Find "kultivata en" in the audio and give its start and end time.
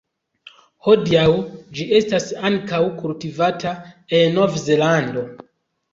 3.03-4.35